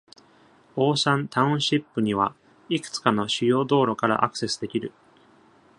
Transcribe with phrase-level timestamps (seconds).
[0.75, 2.33] オーシャン・タウンシップには、
[2.69, 4.91] いくつかの主要道路からアクセスできる。